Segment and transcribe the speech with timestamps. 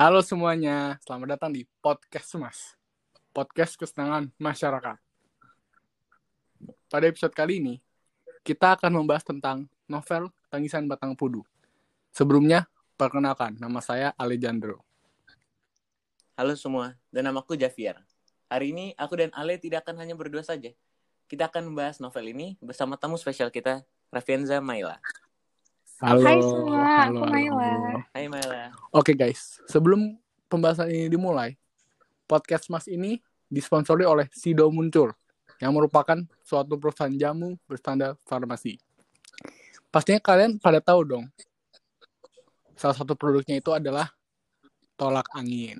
[0.00, 2.72] Halo semuanya, selamat datang di Podcast Mas.
[3.36, 4.96] Podcast kesenangan masyarakat.
[6.88, 7.84] Pada episode kali ini,
[8.40, 11.44] kita akan membahas tentang novel Tangisan Batang Pudu.
[12.16, 12.64] Sebelumnya,
[12.96, 14.80] perkenalkan, nama saya Alejandro.
[16.32, 18.00] Halo semua, dan namaku Javier.
[18.48, 20.72] Hari ini aku dan Ale tidak akan hanya berdua saja.
[21.28, 24.96] Kita akan membahas novel ini bersama tamu spesial kita, Rafienza Maila.
[26.00, 26.24] Halo.
[26.24, 27.68] Hai semua, halo, aku Maila.
[27.68, 28.00] halo.
[28.16, 28.79] Hai Maila.
[28.90, 30.18] Oke guys, sebelum
[30.50, 31.54] pembahasan ini dimulai,
[32.26, 35.14] podcast Mas ini disponsori oleh Sido Muncul,
[35.62, 38.82] yang merupakan suatu perusahaan jamu berstandar farmasi.
[39.94, 41.30] Pastinya kalian pada tahu dong,
[42.74, 44.10] salah satu produknya itu adalah
[44.98, 45.78] tolak angin.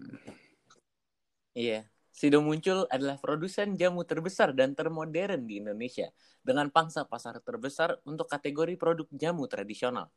[1.50, 6.14] Iya, Sido Muncul adalah produsen jamu terbesar dan termodern di Indonesia
[6.46, 10.14] dengan pangsa pasar terbesar untuk kategori produk jamu tradisional.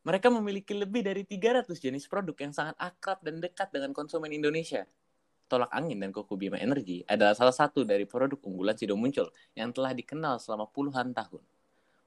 [0.00, 4.88] Mereka memiliki lebih dari 300 jenis produk yang sangat akrab dan dekat dengan konsumen Indonesia.
[5.44, 9.74] Tolak angin dan Koko Bima Energy adalah salah satu dari produk unggulan Sido Muncul yang
[9.74, 11.42] telah dikenal selama puluhan tahun.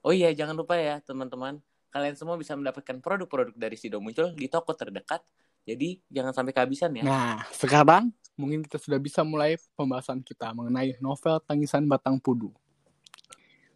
[0.01, 1.61] Oh iya, jangan lupa ya teman-teman,
[1.93, 5.21] kalian semua bisa mendapatkan produk-produk dari Sido Muncul di toko terdekat.
[5.63, 7.03] Jadi jangan sampai kehabisan ya.
[7.05, 12.49] Nah, sekarang mungkin kita sudah bisa mulai pembahasan kita mengenai novel Tangisan Batang Pudu.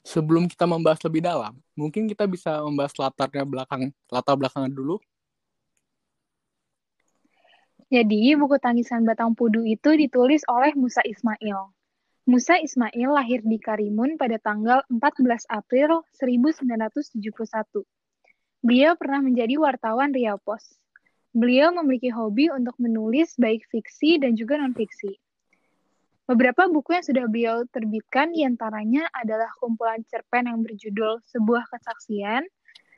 [0.07, 5.03] Sebelum kita membahas lebih dalam, mungkin kita bisa membahas latarnya belakang latar belakangnya dulu.
[7.91, 11.75] Jadi, buku Tangisan Batang Pudu itu ditulis oleh Musa Ismail.
[12.23, 17.83] Musa Ismail lahir di Karimun pada tanggal 14 April 1971.
[18.63, 20.79] Beliau pernah menjadi wartawan Riau Pos.
[21.35, 25.19] Beliau memiliki hobi untuk menulis baik fiksi dan juga non-fiksi.
[26.27, 32.43] Beberapa buku yang sudah beliau terbitkan di antaranya adalah kumpulan cerpen yang berjudul Sebuah Kesaksian,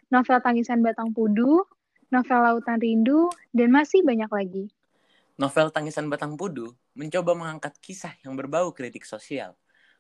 [0.10, 1.62] novel Tangisan Batang Pudu,
[2.10, 4.66] novel Lautan Rindu, dan masih banyak lagi.
[5.38, 9.54] Novel Tangisan Batang Pudu mencoba mengangkat kisah yang berbau kritik sosial.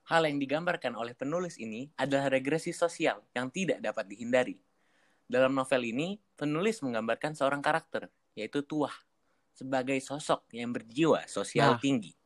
[0.09, 4.57] Hal yang digambarkan oleh penulis ini adalah regresi sosial yang tidak dapat dihindari.
[5.29, 8.97] Dalam novel ini, penulis menggambarkan seorang karakter, yaitu Tuah,
[9.53, 11.79] sebagai sosok yang berjiwa sosial Nah.
[11.79, 12.18] tinggi.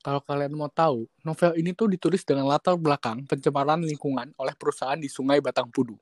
[0.00, 4.96] Kalau kalian mau tahu, novel ini tuh ditulis dengan latar belakang pencemaran lingkungan oleh perusahaan
[4.96, 5.92] di Sungai Batang Pudu.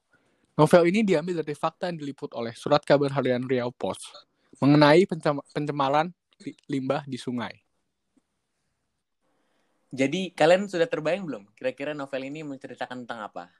[0.55, 3.99] Novel ini diambil dari fakta yang diliput oleh surat kabar harian Riau Pos
[4.63, 6.15] mengenai pencem- pencemaran
[6.47, 7.59] li- limbah di sungai.
[9.91, 13.51] Jadi, kalian sudah terbayang belum kira-kira novel ini menceritakan tentang apa?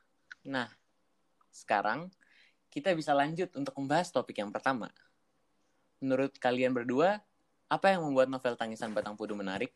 [0.47, 0.71] Nah,
[1.51, 2.15] sekarang
[2.71, 4.87] kita bisa lanjut untuk membahas topik yang pertama.
[5.99, 7.19] Menurut kalian berdua,
[7.67, 9.75] apa yang membuat novel Tangisan Batang Pudu menarik?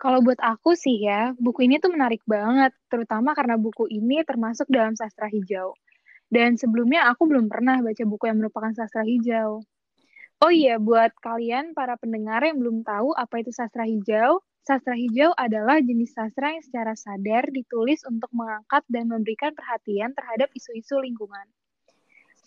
[0.00, 4.64] Kalau buat aku sih ya, buku ini tuh menarik banget, terutama karena buku ini termasuk
[4.72, 5.76] dalam sastra hijau.
[6.32, 9.60] Dan sebelumnya aku belum pernah baca buku yang merupakan sastra hijau.
[10.40, 15.36] Oh iya, buat kalian para pendengar yang belum tahu apa itu sastra hijau, sastra hijau
[15.36, 21.44] adalah jenis sastra yang secara sadar ditulis untuk mengangkat dan memberikan perhatian terhadap isu-isu lingkungan.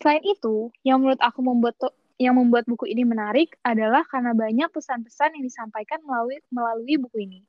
[0.01, 1.77] Selain itu, yang menurut aku membuat
[2.23, 7.39] yang membuat buku ini menarik adalah karena banyak pesan-pesan yang disampaikan melalui melalui buku ini.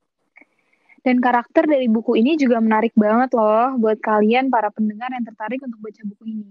[1.05, 5.61] Dan karakter dari buku ini juga menarik banget loh buat kalian para pendengar yang tertarik
[5.61, 6.51] untuk baca buku ini.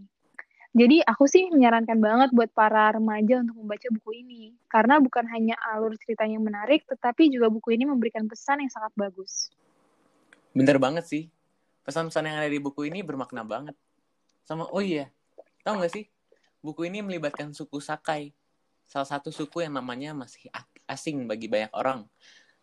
[0.73, 4.57] Jadi aku sih menyarankan banget buat para remaja untuk membaca buku ini.
[4.65, 8.89] Karena bukan hanya alur ceritanya yang menarik, tetapi juga buku ini memberikan pesan yang sangat
[8.97, 9.53] bagus.
[10.53, 11.23] Bener banget sih.
[11.85, 13.77] Pesan-pesan yang ada di buku ini bermakna banget.
[14.45, 15.13] Sama, oh iya,
[15.61, 16.05] tahu nggak sih?
[16.63, 18.31] Buku ini melibatkan suku Sakai.
[18.87, 20.47] Salah satu suku yang namanya masih
[20.87, 22.07] asing bagi banyak orang.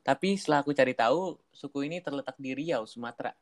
[0.01, 3.37] Tapi setelah aku cari tahu, suku ini terletak di Riau, Sumatera.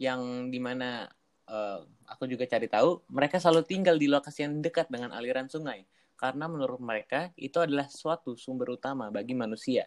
[0.00, 1.12] Yang di mana
[1.44, 5.84] eh, aku juga cari tahu, mereka selalu tinggal di lokasi yang dekat dengan aliran sungai.
[6.16, 9.84] Karena menurut mereka, itu adalah suatu sumber utama bagi manusia.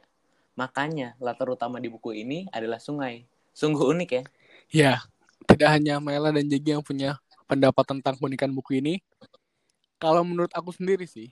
[0.54, 3.26] Makanya, latar utama di buku ini adalah sungai.
[3.54, 4.24] Sungguh unik ya.
[4.70, 4.94] Ya,
[5.50, 9.02] tidak hanya Mela dan Jegi yang punya pendapat tentang keunikan buku ini.
[10.04, 11.32] Kalau menurut aku sendiri sih,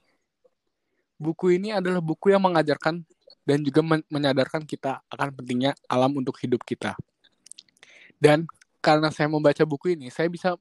[1.20, 3.04] buku ini adalah buku yang mengajarkan
[3.44, 6.96] dan juga men- menyadarkan kita akan pentingnya alam untuk hidup kita.
[8.16, 8.48] Dan
[8.80, 10.56] karena saya membaca buku ini, saya bisa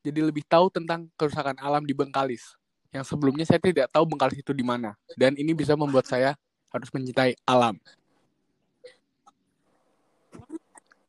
[0.00, 2.56] jadi lebih tahu tentang kerusakan alam di Bengkalis.
[2.88, 4.96] Yang sebelumnya saya tidak tahu Bengkalis itu di mana.
[5.12, 6.32] Dan ini bisa membuat saya
[6.72, 7.76] harus mencintai alam.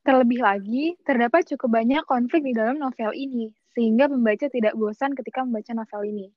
[0.04, 5.42] Terlebih lagi, terdapat cukup banyak konflik di dalam novel ini, sehingga pembaca tidak bosan ketika
[5.42, 6.28] membaca novel ini.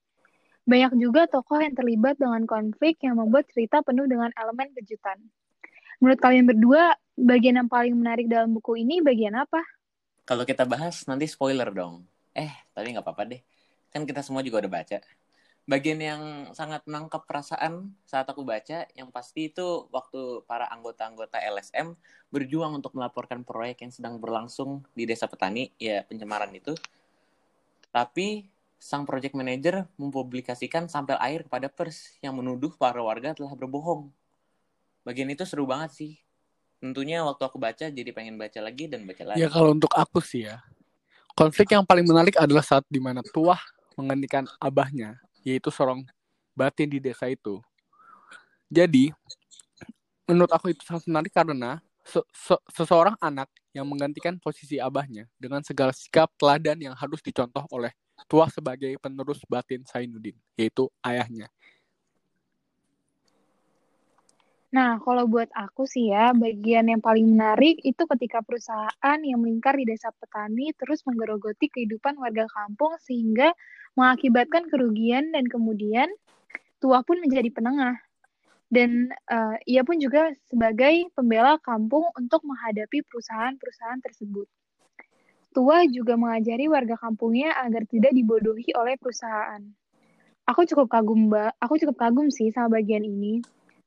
[0.67, 5.15] Banyak juga tokoh yang terlibat dengan konflik yang membuat cerita penuh dengan elemen kejutan.
[6.03, 9.63] Menurut kalian berdua, bagian yang paling menarik dalam buku ini bagian apa?
[10.27, 12.03] Kalau kita bahas nanti spoiler dong.
[12.35, 13.41] Eh, tapi nggak apa-apa deh.
[13.95, 14.99] Kan kita semua juga udah baca.
[15.67, 16.23] bagian yang
[16.55, 21.99] sangat menangkap perasaan saat aku baca yang pasti itu waktu para anggota-anggota LSM
[22.31, 26.71] berjuang untuk melaporkan proyek yang sedang berlangsung di desa petani ya pencemaran itu
[27.97, 28.45] tapi
[28.77, 34.13] sang project manager mempublikasikan sampel air kepada pers yang menuduh para warga telah berbohong.
[35.01, 36.13] Bagian itu seru banget sih.
[36.77, 39.41] Tentunya waktu aku baca jadi pengen baca lagi dan baca lagi.
[39.41, 40.61] Ya kalau untuk aku sih ya,
[41.33, 43.65] konflik yang paling menarik adalah saat di mana tuah
[43.97, 46.05] menggantikan abahnya, yaitu seorang
[46.53, 47.65] batin di desa itu.
[48.69, 49.09] Jadi,
[50.29, 55.61] menurut aku itu sangat menarik karena se- se- seseorang anak yang menggantikan posisi abahnya dengan
[55.67, 57.91] segala sikap teladan yang harus dicontoh oleh
[58.31, 61.51] tuah sebagai penerus batin Sainuddin, yaitu ayahnya.
[64.73, 69.73] Nah, kalau buat aku sih ya, bagian yang paling menarik itu ketika perusahaan yang melingkar
[69.79, 73.57] di desa petani terus menggerogoti kehidupan warga kampung sehingga
[73.97, 76.13] mengakibatkan kerugian dan kemudian
[76.77, 78.06] tua pun menjadi penengah.
[78.67, 84.47] Dan eh, ia pun juga sebagai pembela kampung untuk menghadapi perusahaan-perusahaan tersebut.
[85.55, 89.63] Tua juga mengajari warga kampungnya agar tidak dibodohi oleh perusahaan.
[90.47, 91.59] Aku cukup kagum, Mbak.
[91.63, 93.41] Aku cukup kagum sih sama bagian ini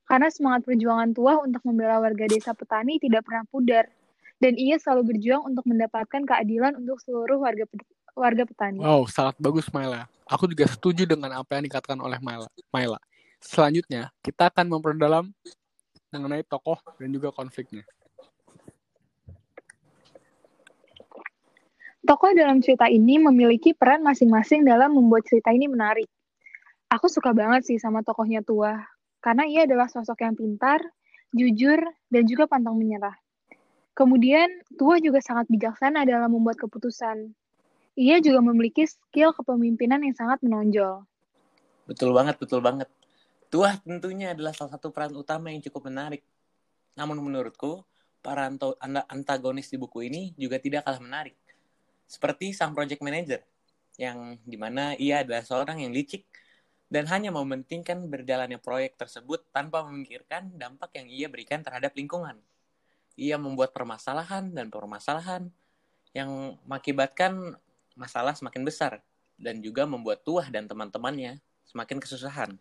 [0.09, 3.85] karena semangat perjuangan tua untuk membela warga desa petani tidak pernah pudar,
[4.41, 7.69] dan ia selalu berjuang untuk mendapatkan keadilan untuk seluruh warga
[8.17, 8.81] warga petani.
[8.81, 10.09] Wow, sangat bagus Maila.
[10.25, 12.49] Aku juga setuju dengan apa yang dikatakan oleh Maila.
[12.73, 12.97] Maila.
[13.39, 15.25] Selanjutnya, kita akan memperdalam
[16.11, 17.87] mengenai tokoh dan juga konfliknya.
[22.03, 26.07] Tokoh dalam cerita ini memiliki peran masing-masing dalam membuat cerita ini menarik.
[26.89, 28.73] Aku suka banget sih sama tokohnya tua,
[29.21, 30.81] karena ia adalah sosok yang pintar,
[31.35, 31.77] jujur,
[32.09, 33.13] dan juga pantang menyerah.
[33.93, 34.47] Kemudian,
[34.79, 37.35] Tua juga sangat bijaksana dalam membuat keputusan.
[37.99, 41.03] Ia juga memiliki skill kepemimpinan yang sangat menonjol.
[41.83, 42.87] Betul banget, betul banget.
[43.49, 46.21] Tuah tentunya adalah salah satu peran utama yang cukup menarik.
[46.93, 47.81] Namun menurutku,
[48.21, 48.45] para
[49.09, 51.33] antagonis di buku ini juga tidak kalah menarik.
[52.05, 53.41] Seperti sang project manager,
[53.97, 56.29] yang di mana ia adalah seorang yang licik
[56.89, 62.37] dan hanya mementingkan berjalannya proyek tersebut tanpa memikirkan dampak yang ia berikan terhadap lingkungan.
[63.17, 65.49] Ia membuat permasalahan dan permasalahan
[66.13, 67.57] yang mengakibatkan
[67.93, 69.01] masalah semakin besar
[69.37, 72.57] dan juga membuat Tuah dan teman-temannya semakin kesusahan.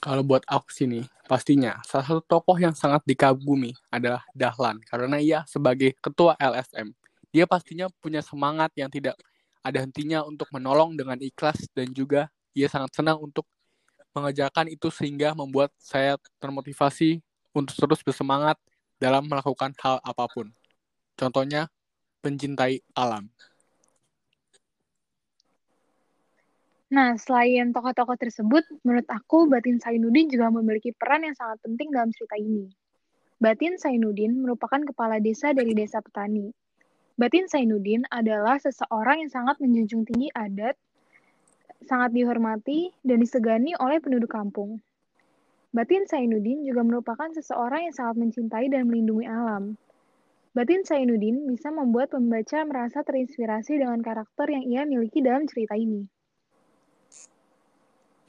[0.00, 5.44] Kalau buat aku sini, pastinya salah satu tokoh yang sangat dikagumi adalah Dahlan karena ia
[5.44, 6.96] sebagai ketua LSM.
[7.28, 9.20] Dia pastinya punya semangat yang tidak
[9.60, 13.44] ada hentinya untuk menolong dengan ikhlas dan juga ia sangat senang untuk
[14.16, 17.20] mengerjakan itu sehingga membuat saya termotivasi
[17.52, 18.56] untuk terus bersemangat
[18.96, 20.48] dalam melakukan hal apa pun.
[21.14, 21.68] Contohnya,
[22.24, 23.28] pencintai alam.
[26.90, 32.10] Nah, selain tokoh-tokoh tersebut, menurut aku Batin Sainuddin juga memiliki peran yang sangat penting dalam
[32.10, 32.66] cerita ini.
[33.38, 36.50] Batin Sainuddin merupakan kepala desa dari desa petani.
[37.14, 40.74] Batin Sainuddin adalah seseorang yang sangat menjunjung tinggi adat,
[41.86, 44.82] sangat dihormati dan disegani oleh penduduk kampung.
[45.70, 49.78] Batin Sainuddin juga merupakan seseorang yang sangat mencintai dan melindungi alam.
[50.58, 56.10] Batin Sainuddin bisa membuat pembaca merasa terinspirasi dengan karakter yang ia miliki dalam cerita ini.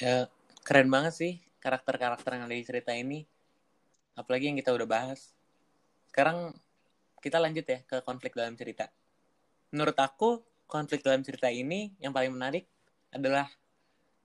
[0.02, 0.26] Ya,
[0.66, 3.22] keren banget sih karakter-karakter yang ada di cerita ini.
[4.18, 5.30] Apalagi yang kita udah bahas.
[6.10, 6.58] Sekarang
[7.22, 8.90] kita lanjut ya ke konflik dalam cerita.
[9.70, 12.66] Menurut aku, konflik dalam cerita ini yang paling menarik
[13.14, 13.46] adalah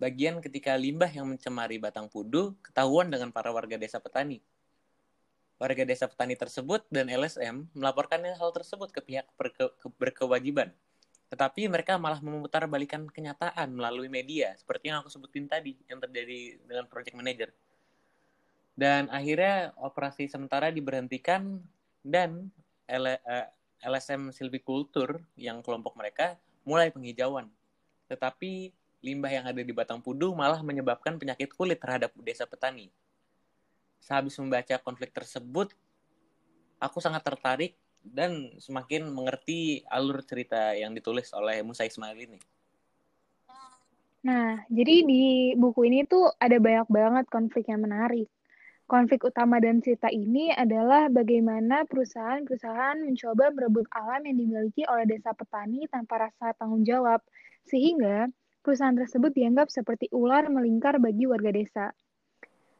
[0.00, 4.40] bagian ketika limbah yang mencemari batang pudu ketahuan dengan para warga desa petani.
[5.60, 10.72] Warga desa petani tersebut dan LSM melaporkan hal tersebut ke pihak berke berkewajiban.
[11.26, 16.62] Tetapi mereka malah memutar balikan kenyataan melalui media, seperti yang aku sebutin tadi, yang terjadi
[16.62, 17.50] dengan project manager.
[18.76, 21.58] Dan akhirnya operasi sementara diberhentikan
[22.04, 22.52] dan
[23.82, 27.50] LSM Silviculture yang kelompok mereka mulai penghijauan.
[28.06, 28.70] Tetapi
[29.02, 32.92] limbah yang ada di Batang Pudu malah menyebabkan penyakit kulit terhadap desa petani.
[33.98, 35.74] Sehabis membaca konflik tersebut,
[36.78, 37.74] aku sangat tertarik
[38.12, 42.38] dan semakin mengerti alur cerita yang ditulis oleh Musa Ismail ini.
[44.26, 48.26] Nah, jadi di buku ini tuh ada banyak banget konflik yang menarik.
[48.86, 55.34] Konflik utama dalam cerita ini adalah bagaimana perusahaan-perusahaan mencoba merebut alam yang dimiliki oleh desa
[55.34, 57.18] petani tanpa rasa tanggung jawab,
[57.66, 58.30] sehingga
[58.62, 61.86] perusahaan tersebut dianggap seperti ular melingkar bagi warga desa.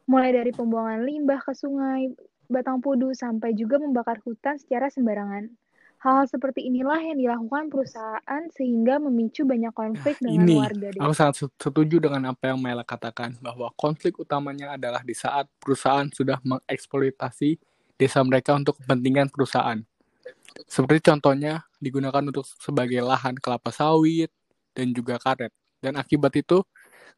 [0.07, 2.11] Mulai dari pembuangan limbah ke sungai,
[2.47, 5.51] batang pudu, sampai juga membakar hutan secara sembarangan.
[5.97, 11.13] Hal seperti inilah yang dilakukan perusahaan sehingga memicu banyak konflik Nah, dengan ini warga aku
[11.17, 16.37] sangat setuju dengan apa yang Mela katakan bahwa konflik utamanya adalah di saat perusahaan sudah
[16.45, 17.57] mengeksploitasi
[17.97, 19.81] desa mereka untuk kepentingan perusahaan.
[20.69, 24.29] Seperti contohnya digunakan untuk sebagai lahan kelapa sawit
[24.77, 25.49] dan juga karet.
[25.81, 26.61] Dan akibat itu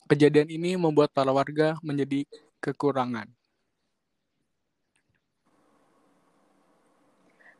[0.08, 2.24] kejadian ini membuat para warga menjadi
[2.64, 3.28] kekurangan.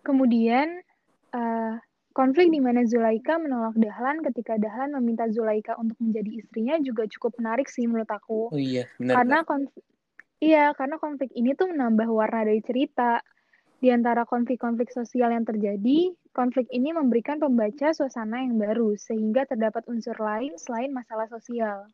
[0.10, 0.82] Kemudian
[1.38, 1.78] uh,
[2.18, 7.38] konflik di mana Zulaika menolak Dahlan ketika Dahlan meminta Zulaika untuk menjadi istrinya juga cukup
[7.38, 8.50] menarik sih menurut aku.
[8.50, 9.22] Oh iya, benar.
[9.22, 9.86] Karena konflik,
[10.42, 13.22] iya karena konflik ini tuh menambah warna dari cerita.
[13.80, 19.88] Di antara konflik-konflik sosial yang terjadi, konflik ini memberikan pembaca suasana yang baru sehingga terdapat
[19.88, 21.88] unsur lain selain masalah sosial.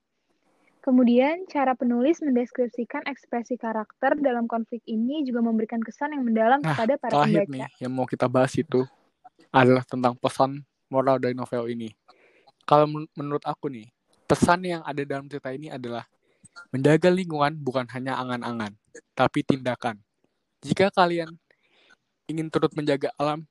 [0.86, 6.78] Kemudian, cara penulis mendeskripsikan ekspresi karakter dalam konflik ini juga memberikan kesan yang mendalam Nah,
[6.78, 7.58] kepada para terakhir pembaca.
[7.58, 8.86] nih yang mau kita bahas itu
[9.50, 10.62] adalah tentang pesan
[10.94, 11.90] moral dari novel ini.
[12.70, 13.90] Kalau men- menurut aku nih,
[14.30, 16.06] pesan yang ada dalam cerita ini adalah
[16.70, 18.78] menjaga lingkungan bukan hanya angan-angan,
[19.18, 19.98] tapi tindakan.
[20.62, 21.34] Jika kalian
[22.30, 23.42] ingin turut menjaga alam,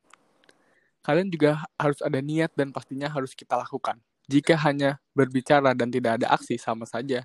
[1.03, 3.99] kalian juga harus ada niat dan pastinya harus kita lakukan.
[4.25, 7.21] Jika hanya berbicara dan tidak ada aksi, sama saja.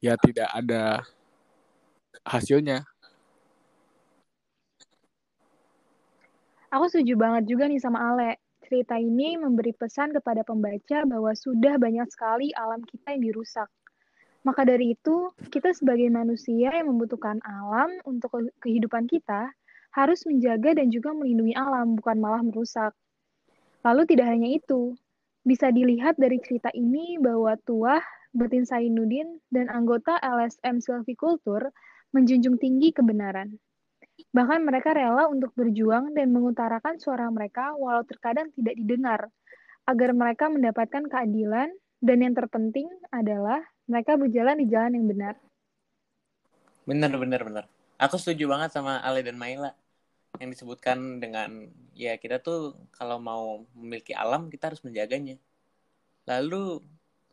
[0.00, 1.04] Ya tidak ada
[2.24, 2.86] hasilnya.
[6.68, 8.36] Aku setuju banget juga nih sama Ale.
[8.68, 13.68] Cerita ini memberi pesan kepada pembaca bahwa sudah banyak sekali alam kita yang dirusak.
[14.44, 19.50] Maka dari itu, kita sebagai manusia yang membutuhkan alam untuk ke- kehidupan kita
[19.96, 22.92] harus menjaga dan juga melindungi alam, bukan malah merusak.
[23.82, 24.92] Lalu tidak hanya itu,
[25.48, 28.04] bisa dilihat dari cerita ini bahwa Tuah,
[28.36, 31.72] Batin Sainuddin, dan anggota LSM Silviculture
[32.12, 33.56] menjunjung tinggi kebenaran.
[34.36, 39.20] Bahkan mereka rela untuk berjuang dan mengutarakan suara mereka walau terkadang tidak didengar,
[39.88, 41.72] agar mereka mendapatkan keadilan,
[42.04, 45.34] dan yang terpenting adalah mereka berjalan di jalan yang benar.
[46.84, 47.64] Bener, bener, bener.
[47.96, 49.72] Aku setuju banget sama Ale dan Maila
[50.38, 55.38] yang disebutkan dengan ya kita tuh kalau mau memiliki alam kita harus menjaganya.
[56.26, 56.82] Lalu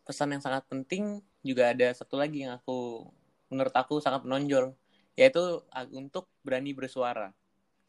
[0.06, 3.06] pesan yang sangat penting juga ada satu lagi yang aku
[3.50, 4.74] menurut aku sangat menonjol
[5.16, 5.64] yaitu
[5.96, 7.32] untuk berani bersuara.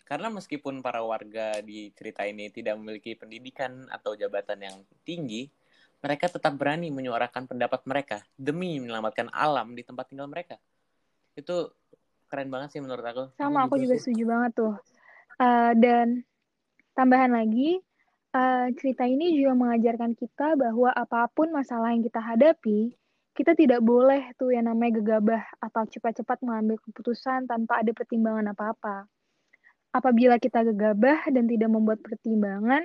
[0.06, 5.50] Karena meskipun para warga di cerita ini tidak memiliki pendidikan atau jabatan yang tinggi,
[5.98, 10.62] mereka tetap berani menyuarakan pendapat mereka demi menyelamatkan alam di tempat tinggal mereka.
[11.34, 11.74] Itu
[12.30, 13.24] keren banget sih menurut aku.
[13.34, 14.74] Sama, aku juga setuju banget tuh.
[15.36, 16.24] Uh, dan
[16.96, 17.80] tambahan lagi,
[18.32, 22.96] uh, cerita ini juga mengajarkan kita bahwa apa pun masalah yang kita hadapi,
[23.36, 29.04] kita tidak boleh tuh yang namanya gegabah atau cepat-cepat mengambil keputusan tanpa ada pertimbangan apa-apa.
[29.92, 32.84] Apabila kita gegabah dan tidak membuat pertimbangan,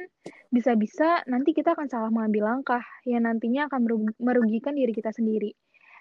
[0.52, 5.56] bisa-bisa nanti kita akan salah mengambil langkah yang nantinya akan meru- merugikan diri kita sendiri.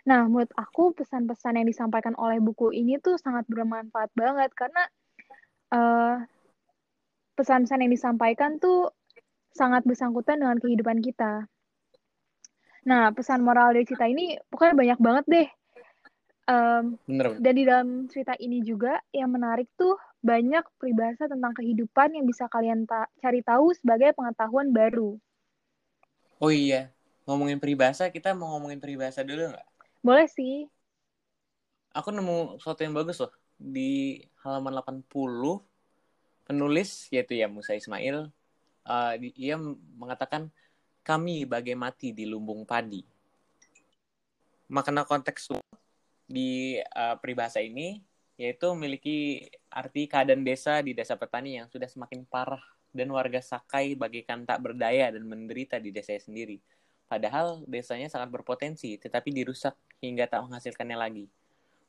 [0.07, 4.83] Nah, menurut aku pesan-pesan yang disampaikan oleh buku ini tuh sangat bermanfaat banget karena
[5.75, 6.15] uh,
[7.41, 8.93] pesan-pesan yang disampaikan tuh
[9.57, 11.49] sangat bersangkutan dengan kehidupan kita.
[12.85, 15.49] Nah, pesan moral dari cerita ini pokoknya banyak banget deh.
[16.51, 22.13] Um, Bener, dan di dalam cerita ini juga yang menarik tuh banyak peribahasa tentang kehidupan
[22.13, 25.17] yang bisa kalian ta cari tahu sebagai pengetahuan baru.
[26.43, 26.91] Oh iya,
[27.29, 29.67] ngomongin peribahasa, kita mau ngomongin peribahasa dulu nggak?
[30.03, 30.67] Boleh sih.
[31.95, 33.31] Aku nemu sesuatu yang bagus loh.
[33.61, 35.07] Di halaman 80,
[36.51, 38.27] penulis, yaitu ya Musa Ismail,
[38.83, 39.55] uh, ia
[39.95, 40.51] mengatakan,
[41.07, 43.07] kami bagai mati di lumbung padi.
[44.67, 45.55] Makna konteks
[46.27, 48.03] di uh, peribahasa ini,
[48.35, 53.95] yaitu memiliki arti keadaan desa di desa petani yang sudah semakin parah dan warga Sakai
[53.95, 56.59] bagaikan tak berdaya dan menderita di desanya sendiri.
[57.07, 61.27] Padahal desanya sangat berpotensi, tetapi dirusak hingga tak menghasilkannya lagi.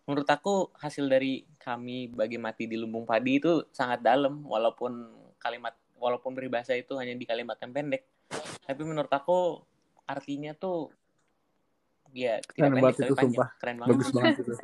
[0.05, 4.91] Menurut aku hasil dari kami bagi mati di lumbung padi itu sangat dalam, walaupun
[5.38, 8.03] kalimat walaupun peribahasa itu hanya di kalimat yang pendek.
[8.65, 9.62] Tapi menurut aku
[10.10, 10.89] artinya tuh
[12.12, 13.24] ya tidak Keren banget itu, panjang.
[13.29, 13.50] sumpah.
[13.62, 13.91] Keren banget.
[13.96, 14.53] Bagus banget itu.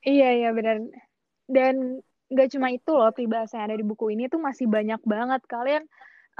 [0.00, 0.80] Iya, iya benar.
[1.44, 2.00] Dan
[2.32, 5.44] nggak cuma itu loh peribahasa yang ada di buku ini tuh masih banyak banget.
[5.44, 5.84] Kalian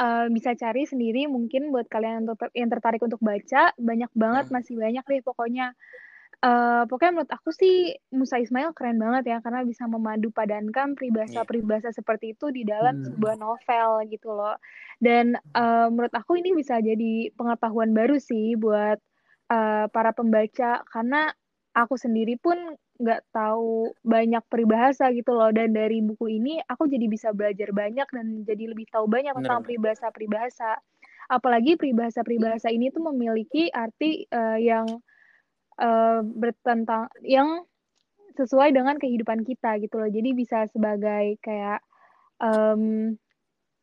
[0.00, 3.76] uh, bisa cari sendiri mungkin buat kalian yang, ter- yang tertarik untuk baca.
[3.76, 4.54] Banyak banget, Hmm.
[4.56, 5.76] masih banyak deh pokoknya.
[6.40, 11.92] Uh, pokoknya menurut aku sih Musa Ismail keren banget ya karena bisa memadu padankan peribahasa-peribahasa
[11.92, 13.12] seperti itu di dalam Hmm.
[13.12, 14.56] sebuah novel gitu loh.
[15.04, 18.96] Dan uh, menurut aku ini bisa jadi pengetahuan baru sih buat
[19.52, 21.28] uh, para pembaca karena
[21.76, 22.56] aku sendiri pun
[23.00, 28.04] nggak tahu banyak peribahasa gitu loh dan dari buku ini aku jadi bisa belajar banyak
[28.04, 30.76] dan jadi lebih tahu banyak tentang peribahasa-peribahasa
[31.32, 35.00] apalagi peribahasa-peribahasa ini tuh memiliki arti eh, yang
[35.80, 37.64] eh, bertentang yang
[38.36, 41.82] sesuai dengan kehidupan kita gitu loh jadi bisa sebagai kayak
[42.40, 43.16] em,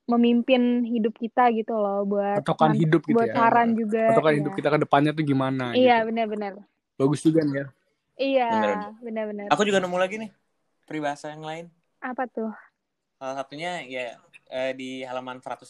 [0.08, 4.40] memimpin hidup kita gitu loh buat patokan hidup gitu buat ya saran juga patokan iya.
[4.40, 6.54] hidup kita ke depannya tuh gimana iya gitu benar-benar
[6.96, 7.66] bagus juga nih ya
[8.18, 8.50] iya
[9.04, 10.32] benar-benar Aku juga nemu lagi nih
[10.88, 11.66] peribahasa yang lain.
[12.00, 12.50] apa tuh
[13.20, 14.16] Salah satunya ya
[14.48, 15.66] eh, di halaman 101.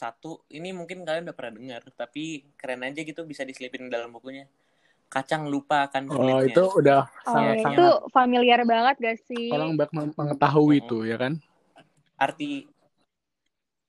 [0.52, 4.52] Ini mungkin kalian udah pernah dengar, tapi keren aja gitu bisa diselipin dalam bukunya.
[5.08, 6.52] Kacang lupa akan oh kulitnya.
[6.52, 10.16] itu udah oh sangat ya, Iya, itu sangat familiar banget gak sih orang banyak meng-
[10.20, 10.84] mengetahui Mm-mm.
[10.84, 11.34] itu ya kan
[12.18, 12.50] Arti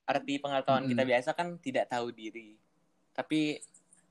[0.09, 1.11] arti pengetahuan kita Mm-mm.
[1.13, 2.57] biasa kan tidak tahu diri.
[3.13, 3.61] Tapi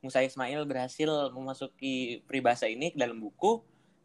[0.03, 3.61] Musa Ismail berhasil memasuki peribahasa ini ke dalam buku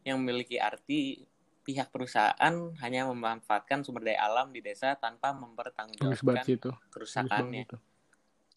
[0.07, 1.21] yang memiliki arti
[1.63, 6.43] pihak perusahaan hanya memanfaatkan sumber daya alam di desa tanpa mempertanggungjawabkan
[6.91, 7.63] kerusakannya.
[7.69, 7.77] itu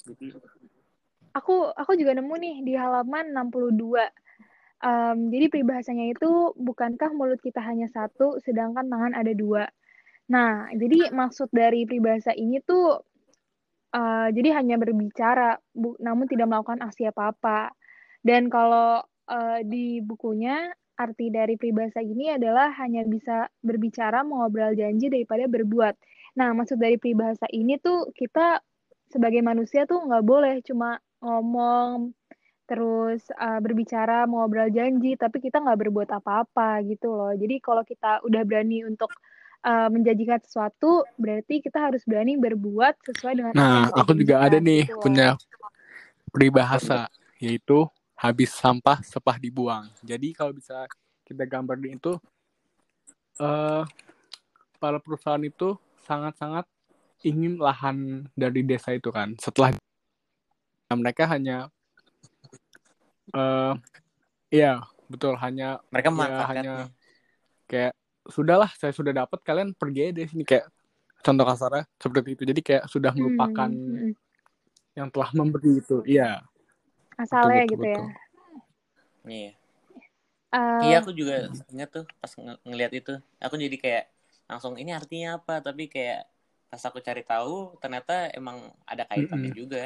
[0.06, 0.26] Jadi,
[1.36, 4.10] aku aku juga nemu nih di halaman 62
[4.76, 9.64] Em, jadi peribahasanya itu bukankah mulut kita hanya satu sedangkan tangan ada dua?
[10.32, 13.00] Nah jadi maksud dari peribahasa ini tuh
[13.96, 17.72] eh, jadi hanya berbicara bu- namun tidak melakukan aksi apa-apa.
[18.20, 25.08] Dan kalau eh, di bukunya arti dari peribahasa ini adalah hanya bisa berbicara mengobrol janji
[25.12, 25.94] daripada berbuat.
[26.40, 28.60] Nah maksud dari peribahasa ini tuh kita
[29.12, 32.12] sebagai manusia tuh nggak boleh cuma ngomong
[32.66, 37.32] terus uh, berbicara ngobrol janji tapi kita nggak berbuat apa-apa gitu loh.
[37.32, 39.14] Jadi kalau kita udah berani untuk
[39.62, 44.90] uh, menjanjikan sesuatu berarti kita harus berani berbuat sesuai dengan nah aku juga ada nih
[44.90, 45.38] gitu punya
[46.34, 47.06] peribahasa
[47.38, 49.86] yaitu habis sampah sepah dibuang.
[50.02, 50.88] Jadi kalau bisa
[51.22, 52.18] kita gambarin itu
[53.36, 53.84] eh
[54.76, 56.64] para perusahaan itu sangat-sangat
[57.24, 59.36] ingin lahan dari desa itu kan.
[59.36, 59.76] Setelah
[60.94, 61.68] mereka hanya
[63.34, 63.72] eh
[64.54, 66.70] iya betul hanya mereka ya hanya
[67.70, 67.92] kayak
[68.26, 70.66] sudahlah saya sudah dapat kalian pergi aja dari sini kayak
[71.22, 74.12] contoh kasarnya seperti itu jadi kayak sudah Hmm, melupakan hmm.
[74.98, 76.42] yang telah memberi itu iya
[77.22, 78.06] asalnya betul gitu ya betul
[79.26, 79.52] Iya.
[80.54, 81.34] Eh, Iya, aku juga
[81.72, 83.12] ingat tuh pas ng- ngeliat itu.
[83.44, 84.04] Aku jadi kayak
[84.50, 85.52] langsung ini artinya apa?
[85.66, 86.18] Tapi kayak
[86.70, 88.58] pas aku cari tahu ternyata emang
[88.90, 89.58] ada kaitannya Mm-mm.
[89.60, 89.78] juga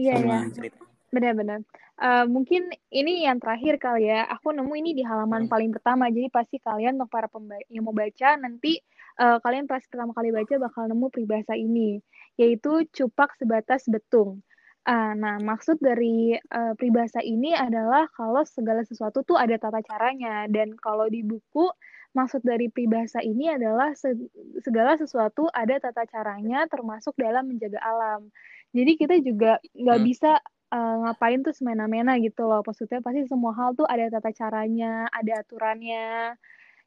[0.00, 0.87] iya sama ya ceritanya.
[1.14, 1.60] Benar-benar.
[1.98, 4.28] Eh, mungkin ini yang terakhir kali ya.
[4.38, 5.52] Aku nemu ini di halaman Hmm.
[5.52, 6.06] paling pertama.
[6.12, 8.78] Jadi pasti kalian untuk para pembaca yang mau baca nanti
[9.18, 11.98] eh, kalian pas pertama kali baca bakal nemu peribahasa ini
[12.38, 14.46] yaitu cupak sebatas betung.
[14.86, 20.46] Ah, nah maksud dari eh, peribahasa ini adalah kalau segala sesuatu tuh ada tata caranya.
[20.46, 21.66] Dan kalau di buku
[22.14, 24.30] maksud dari peribahasa ini adalah se-
[24.64, 28.30] segala sesuatu ada tata caranya termasuk dalam menjaga alam.
[28.72, 30.08] Jadi kita juga nggak Hmm.
[30.08, 30.30] bisa
[30.72, 32.60] uh, ngapain tuh semena-mena gitu loh.
[32.64, 36.36] Maksudnya pasti semua hal tuh ada tata caranya, ada aturannya.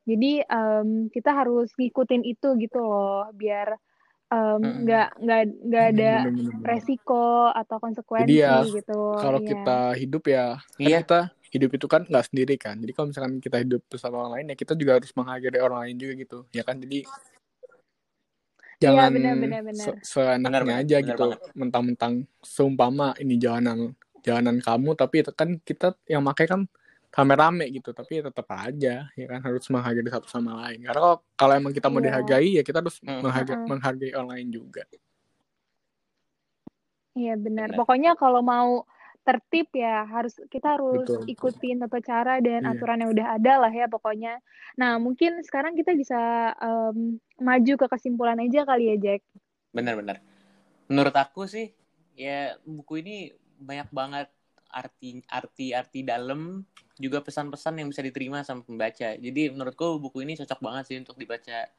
[0.01, 3.77] Jadi em, kita harus ngikutin itu gitu loh, biar
[4.31, 4.81] em, Mm-mm.
[4.87, 8.99] nggak nggak nggak ada bener bener bener resiko atau jadi konsekuensi ya gitu.
[9.19, 9.49] kalau Iya.
[9.51, 11.19] kita hidup ya kan Iya, kita
[11.51, 14.55] hidup itu kan nggak sendiri kan jadi kalau misalkan kita hidup bersama orang lain ya
[14.55, 17.03] kita juga harus menghargai orang lain juga gitu ya kan jadi
[18.81, 19.11] Iya jangan
[19.77, 23.93] se- seenaknya aja benar gitu mentang-mentang seumpama ini jalanan
[24.25, 26.61] jalanan kamu tapi itu kan kita yang pakai kan
[27.11, 31.53] rame-rame gitu tapi tetap aja ya kan harus menghargai satu sama lain karena kalau kalau
[31.53, 32.07] emang kita mau Iya.
[32.09, 33.21] dihargai ya kita harus Mm.
[33.21, 33.67] menghargai, Heeh.
[33.69, 34.83] menghargai orang lain juga
[37.11, 37.67] Iya benar.
[37.69, 37.77] Benar.
[37.77, 38.87] Pokoknya kalau mau
[39.21, 43.53] tertib ya harus kita harus betul ikutin tata cara dan iya aturan yang udah ada
[43.61, 44.41] lah ya pokoknya.
[44.81, 49.21] Nah mungkin sekarang kita bisa em, maju ke kesimpulan aja kali ya Jack.
[49.71, 50.19] Benar-benar.
[50.89, 51.71] Menurut aku sih,
[52.17, 53.31] ya buku ini
[53.61, 54.27] banyak banget
[54.71, 56.63] arti arti arti dalam
[56.97, 59.13] juga pesan-pesan yang bisa diterima sama pembaca.
[59.15, 61.69] Jadi menurutku buku ini cocok banget sih untuk dibaca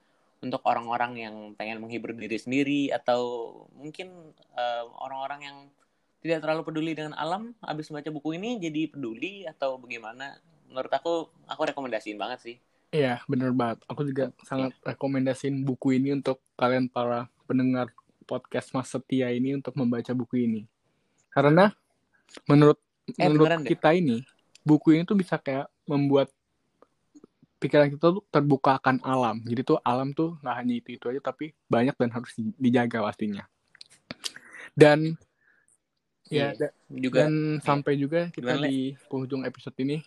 [0.43, 5.59] untuk orang-orang yang pengen menghibur diri sendiri atau mungkin eh, orang-orang yang
[6.23, 10.39] tidak terlalu peduli dengan alam habis membaca buku ini jadi peduli atau bagaimana.
[10.71, 12.57] Menurut aku aku rekomendasiin banget sih.
[12.95, 13.83] Iya, bener banget.
[13.91, 17.91] Aku juga sangat rekomendasiin buku ini untuk kalian para pendengar
[18.25, 20.65] podcast Mas Setia ini untuk membaca buku ini.
[21.35, 21.75] Karena
[22.47, 22.79] menurut
[23.19, 23.71] Eh menurut beneran deh.
[23.75, 24.23] kita ini,
[24.63, 26.31] buku ini tuh bisa kayak membuat
[27.59, 29.43] pikiran kita tuh terbuka akan alam.
[29.43, 33.03] Jadi tuh alam tuh nggak hanya itu itu aja, tapi banyak dan harus di- dijaga
[33.03, 33.43] pastinya.
[34.75, 35.19] Dan
[36.33, 36.49] Iya.
[36.57, 37.61] da- Juga dan iya.
[37.61, 40.01] sampai juga kita Gimana, di penghujung episode ini.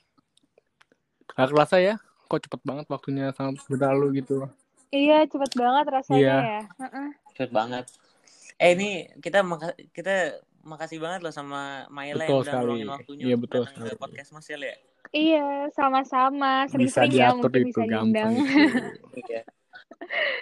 [1.28, 4.48] Gak kerasa ya, kok cepet banget waktunya sangat berlalu gitu.
[4.90, 6.36] Iya, cepet banget rasanya Iya.
[6.40, 6.62] ya.
[6.80, 7.08] Heeh.
[7.34, 7.86] Cepet banget.
[8.56, 12.62] Eh ini kita maka- kita makasih banget loh sama Maila Betul yang udah sekali.
[12.64, 14.00] ngeluangin waktunya Iya, betul datang ke sekali.
[14.00, 14.58] podcast Mas ya.
[15.12, 16.52] Iya, sama-sama.
[16.66, 18.48] Bisa Sering-sering ya diatur mungkin itu bisa gampang itu.
[19.22, 19.42] Iya.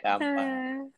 [0.01, 0.47] Gampang.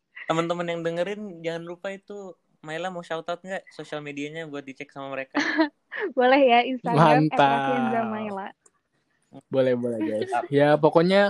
[0.27, 2.33] Teman-teman yang dengerin jangan lupa itu
[2.65, 5.37] Maila mau shout out nggak sosial medianya buat dicek sama mereka.
[6.17, 7.39] Boleh ya Instagram Mantap.
[7.39, 8.47] @rafienzamaila.
[9.51, 10.31] Boleh boleh guys.
[10.49, 11.29] Ya pokoknya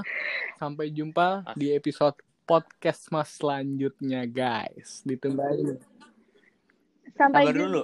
[0.56, 2.16] sampai jumpa di episode
[2.48, 5.04] podcast mas selanjutnya guys.
[5.04, 5.76] Ditungguin.
[7.20, 7.64] Sampai Sabar jumpa.
[7.68, 7.82] dulu.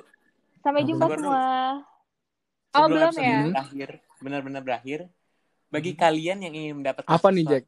[0.63, 1.27] Sampai jumpa Sabar dulu.
[1.27, 1.45] semua.
[2.71, 3.39] Oh, belum ya?
[3.51, 3.89] berakhir,
[4.23, 4.99] benar-benar berakhir.
[5.67, 7.63] Bagi kalian yang ingin mendapatkan Apa nih, Jack?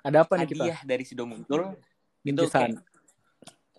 [0.00, 0.64] Ada apa nih kita?
[0.64, 1.76] hadiah dari Sido Muncul,
[2.24, 2.80] itu Bingkisan.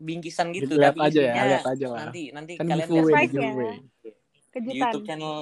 [0.02, 2.00] Bingkisan gitu, Lihat tapi aja ya, lihat aja lah.
[2.04, 3.30] nanti nanti Kan kalian Surprise ya.
[3.30, 3.76] giveaway.
[4.02, 4.10] di
[4.52, 4.76] Kejutan.
[4.76, 5.36] YouTube channel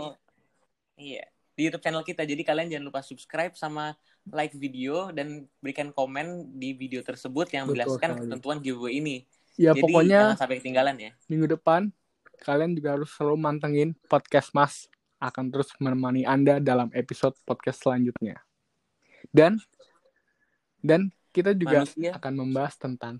[0.95, 1.23] iya
[1.55, 3.95] di YouTube channel kita jadi kalian jangan lupa subscribe sama
[4.29, 8.21] like video dan berikan komen di video tersebut yang Betul menjelaskan sekali.
[8.27, 9.17] ketentuan giveaway ini
[9.55, 11.81] Ya jadi pokoknya jangan sampai ketinggalan ya minggu depan
[12.39, 18.39] kalian juga harus selalu mantengin podcast Mas akan terus menemani Anda dalam episode podcast selanjutnya.
[19.27, 19.59] Dan
[20.79, 23.19] dan kita juga manusia akan membahas tentang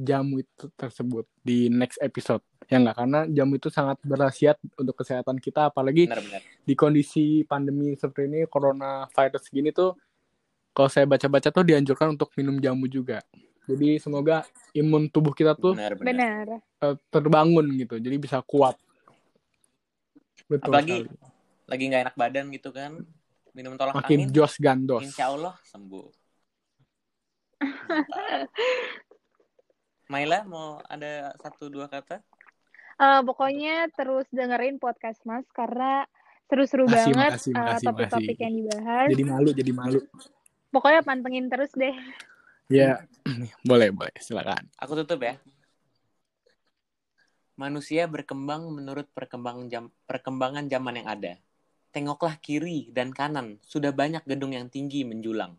[0.00, 2.40] jamu itu tersebut di next episode.
[2.66, 7.92] Ya enggak karena jamu itu sangat berkhasiat untuk kesehatan kita apalagi benar-benar di kondisi pandemi
[7.92, 9.92] seperti ini coronavirus gini tuh
[10.70, 13.20] kalau saya baca-baca tuh dianjurkan untuk minum jamu juga.
[13.66, 16.46] Jadi semoga imun tubuh kita tuh benar-benar Benar.
[16.80, 17.98] eh, terbangun gitu.
[17.98, 18.78] Jadi bisa kuat.
[20.46, 21.68] Betul Apalagi sekali.
[21.70, 22.92] lagi nggak enak badan gitu kan
[23.50, 25.02] minum tolak Makin angin jos gandos.
[25.02, 26.06] insya Allah sembuh
[30.10, 32.18] Maila mau ada satu dua kata
[33.00, 36.04] Eh, pokoknya terus dengerin podcast Mas karena
[36.52, 38.44] seru-seru banget makasih, eh, topik-topik makasih.
[38.44, 39.08] yang dibahas.
[39.08, 40.00] Jadi malu, jadi malu.
[40.68, 41.96] Pokoknya pantengin terus deh.
[42.68, 43.00] Ya,
[43.70, 44.12] boleh, boleh.
[44.20, 44.68] Silakan.
[44.76, 45.40] Aku tutup ya.
[47.56, 51.32] Manusia berkembang menurut perkembangan jam, perkembangan zaman yang ada.
[51.96, 55.56] Tengoklah kiri dan kanan, sudah banyak gedung yang tinggi menjulang.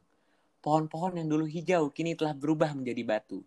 [0.61, 3.41] Pohon-pohon yang dulu hijau kini telah berubah menjadi batu.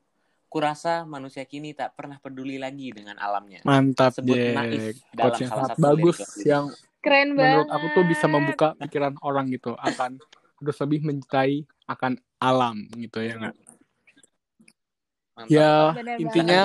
[0.54, 3.58] Kurasa manusia kini tak pernah peduli lagi dengan alamnya.
[3.66, 4.54] Mantap, Sebut Jack.
[4.54, 6.70] naif dalam salah satu bagus yang
[7.02, 7.66] Keren banget.
[7.66, 10.22] menurut aku tuh bisa membuka pikiran orang gitu akan
[10.62, 13.56] harus lebih mencintai akan alam gitu ya nggak?
[15.34, 15.50] Mantap.
[15.50, 16.60] Ya, Bener intinya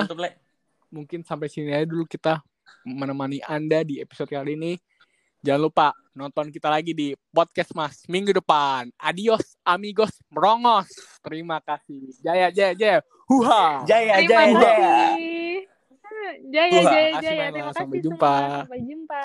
[0.86, 2.46] mungkin sampai sini aja dulu kita
[2.86, 4.78] menemani Anda di episode kali ini.
[5.40, 8.92] Jangan lupa nonton kita lagi di podcast Mas minggu depan.
[9.00, 10.84] Adios amigos merongos.
[11.24, 12.12] Terima kasih.
[12.20, 12.98] Jaya jaya jaya.
[13.24, 13.88] Huha.
[13.88, 14.76] Jaya, Terima jaya, jaya.
[15.16, 15.56] kasih.
[16.52, 17.40] Jaya, jaya, jaya.
[17.40, 17.54] Maila.
[17.56, 18.28] Terima Sampai kasih jumpa.
[18.36, 18.58] semua.
[18.60, 19.22] Sampai jumpa.